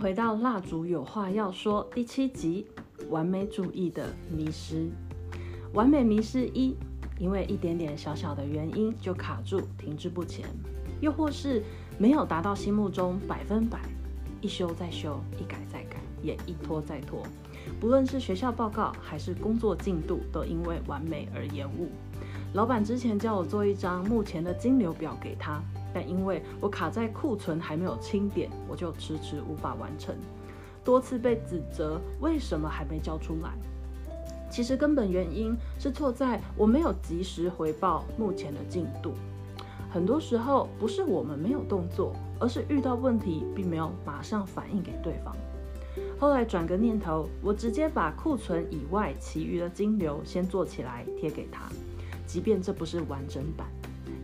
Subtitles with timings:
[0.00, 2.66] 回到《蜡烛有话要说》第七集
[3.10, 4.86] 《完美主义的迷失》。
[5.74, 6.74] 完美迷失一，
[7.18, 10.48] 因为一点点小小的原因就卡住，停滞不前，
[11.02, 11.62] 又或是
[11.98, 13.78] 没有达到心目中百分百，
[14.40, 17.22] 一修再修，一改再改，也一拖再拖。
[17.78, 21.90] 不论是学校报告还是工作进度，都因为完美而延误。
[22.54, 25.62] 老板之前叫我做一张目前的金流表给他。
[25.92, 30.14] 但因为我卡在库存还没有清点，我就迟迟无法完成，
[30.84, 33.52] 多次被指责为什么还没交出来。
[34.50, 39.12] 其实根本原因是错在我没有及时回报目前的进度。
[39.92, 45.34] 很多时候不是我们没有动作，而是遇到问题并没有马上反应给对方。
[46.18, 51.68] 后来转个念头，我直接把库存以外其余的金流先做起来贴给他，
[52.26, 53.66] 即便这不是完整版。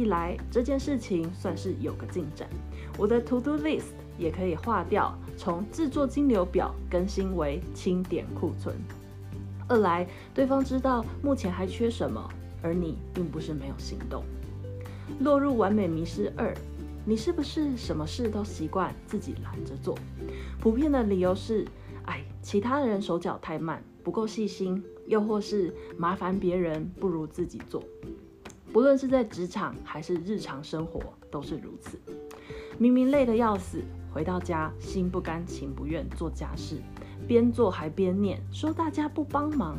[0.00, 2.48] 一来这件事情算是有个进展，
[2.96, 8.74] 我的 to do list 也可以划掉，从制作金流表更新为清点库存。
[9.68, 12.26] 二来对方知道目前还缺什么，
[12.62, 14.24] 而你并不是没有行动。
[15.18, 16.54] 落入完美迷失二，
[17.04, 19.94] 你是不是什么事都习惯自己拦着做？
[20.58, 21.66] 普遍的理由是，
[22.06, 27.84] 哎，其他人手脚太慢，不够细心，又或是麻烦别人不如自己做。
[28.72, 31.98] 不论是在职场还是日常生活，都是如此。
[32.78, 36.80] 明明累得要死，回到家心不甘情不愿做家事，
[37.26, 39.76] 边做还边念，说大家不帮忙。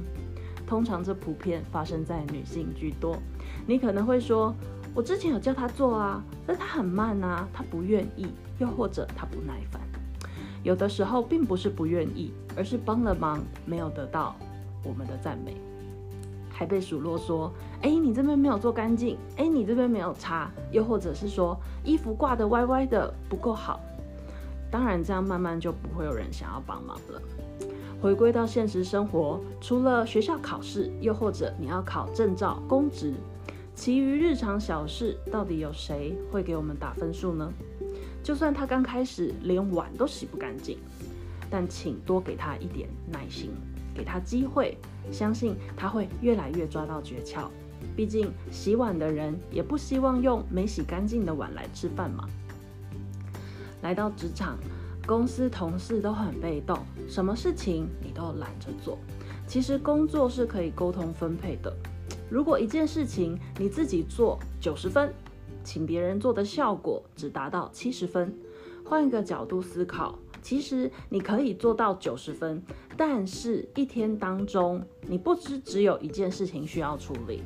[0.67, 3.17] 通常这普遍发生在女性居多。
[3.65, 4.53] 你可能会说，
[4.93, 8.27] 我之前有叫他做啊，但他很慢啊，他不愿意，
[8.59, 9.81] 又或者他不耐烦。
[10.63, 14.35] 有的时候并不是不愿意，而是帮了忙没有得到
[14.83, 15.55] 我们的赞美。
[16.61, 23.79] 还被数落说：“哎，你这边没有做干净，哎，你这边没有擦，又或者是说衣服挂得歪歪的不够好。”
[24.69, 27.19] 当然，这样慢慢就不会有人想要帮忙了。
[27.99, 33.15] 回归到现实生活，除了学校考试，又或者你要考证照、公职，
[33.73, 37.51] 其余日常小事，到底有谁会给我们打分数呢？
[38.21, 40.77] 就算他刚开始连碗都洗不干净，
[41.49, 43.49] 但请多给他一点耐心。
[43.93, 44.77] 给他机会，
[45.09, 47.47] 相信他会越来越抓到诀窍。
[47.95, 52.27] 毕竟洗碗的人也不希望用没洗干净的碗来吃饭嘛。
[53.81, 54.57] 来到职场，
[55.07, 56.77] 公司同事都很被动，
[57.09, 58.99] 什么事情你都懒着做。
[59.47, 61.73] 其实工作是可以沟通分配的。
[62.29, 65.11] 如果一件事情你自己做九十分，
[65.63, 68.33] 请别人做的效果只达到七十分，
[68.85, 70.17] 换一个角度思考。
[70.41, 72.61] 其实你可以做到九十分，
[72.97, 77.43] 但是一天当中，你不只只有一件事情需要处理。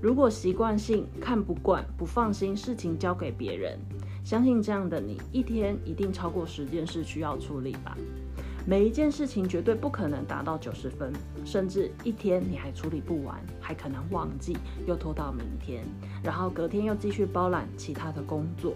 [0.00, 3.78] 如果习惯性看不惯、不放心事情交给别人，
[4.24, 7.96] 相信这样的你，一天一定超过十件事需要处理吧。
[8.64, 11.10] 每一件事情绝对不可能达到九十分，
[11.44, 15.82] 甚至一天你还处理不完，还可能忘记，又拖到明天，
[16.22, 18.74] 然后隔天又继续包揽其他的工作。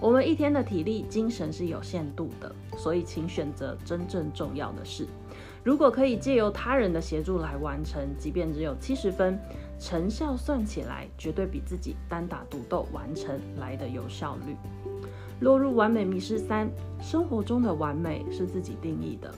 [0.00, 5.06] 我们一天的体力、精神是有限度的，所以请选择真正重要的事。
[5.64, 9.38] 如果可以借由他人的协助来完成，即便只有七十分，
[9.78, 14.54] 成效算起来绝对比自己单打独斗完成来的有效率。
[15.40, 16.70] 落入完美迷失三，
[17.00, 19.34] 生活中的完美是自己定义的，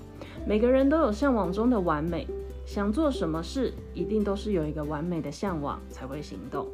[0.47, 2.26] 每个人都有向往中的完美，
[2.65, 6.69] 想做什么事，一定都是有一个完美的向往才会行动。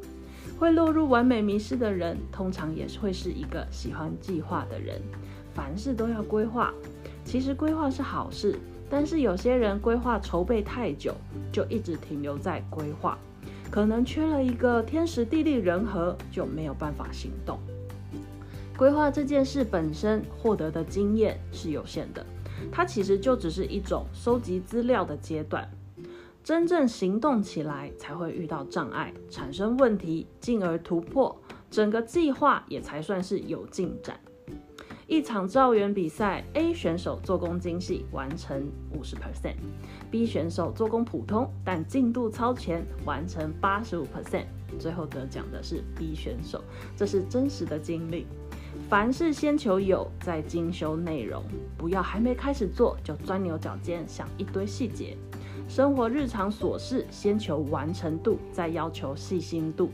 [0.59, 5.01] 会落入完美迷失的人，通常也是会是一个喜欢计划的人，
[5.53, 6.73] 凡事都要规划。
[7.23, 8.57] 其实规划是好事，
[8.89, 11.13] 但是有些人规划筹备太久，
[11.51, 13.17] 就一直停留在规划，
[13.69, 17.59] 可能缺了一个天时地利人和，就没有办法行动。
[18.77, 22.25] 规划这件事本身获得的经验是有限的，
[22.71, 25.69] 它其实就只是一种收集资料的阶段。
[26.47, 31.37] 真正行动起来，才会遇到障碍，产生问题，进而突破，
[31.69, 34.17] 整个计划也才算是有进展。
[35.07, 44.45] 一场造园比赛，A 选手做工精细，完成五十 percent；B 选手做工普通，但进度超前，完成八十五 percent。
[44.79, 46.63] 最后得奖的是 B 选手，
[46.95, 48.25] 这是真实的经历。
[48.89, 51.43] 凡事先求有，再精修内容，
[51.77, 55.17] 不要还没开始做就钻牛角尖，想一堆细节。
[55.67, 59.89] 生活日常琐事，先求完成度，再要求细心度。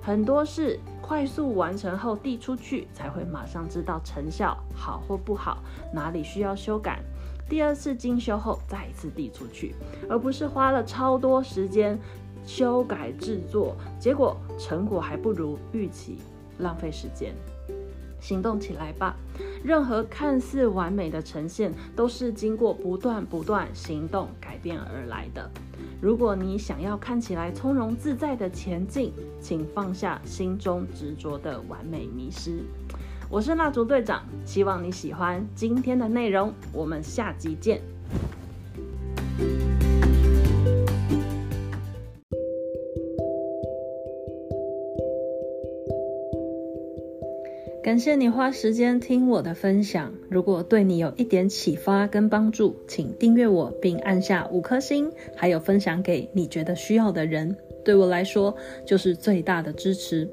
[0.00, 5.58] 很多事快速完成后递出去，才会马上知道成效好或不好，
[5.92, 7.00] 哪里需要修改。
[7.48, 9.74] 第二次精修后，再一次递出去，
[10.08, 11.98] 而不是花了超多时间
[12.44, 16.18] 修改制作，结果成果还不如预期，
[16.58, 17.34] 浪费时间。
[18.26, 19.14] 行动起来吧！
[19.62, 25.48] 任何看似完美的呈现，都是经过不断不断行动改变而来的。
[26.00, 32.64] 如果你想要看起来从容自在的前进，请放下心中执着的完美迷失。
[33.30, 36.52] 我是蜡烛队长，希望你喜欢今天的内容。
[36.72, 37.95] 我们下集见。
[47.86, 50.12] 感谢你花时间听我的分享。
[50.28, 57.56] 如果对你有一点启发跟帮助，请订阅我并按下五颗星，还有分享给你觉得需要的人。
[57.84, 58.52] 对我来说，
[58.84, 60.28] 就是最大的支持。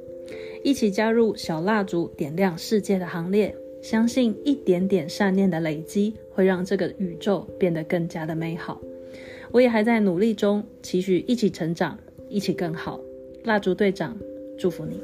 [0.64, 8.82] 一起加入小蜡烛点亮世界的行列，相信一点点善念的累积，会让这个宇宙变得更加的美好。
[9.52, 13.00] 我也还在努力中，期许一起成长，一起更好。
[13.44, 14.18] 蜡烛队长，
[14.58, 15.00] 祝福你。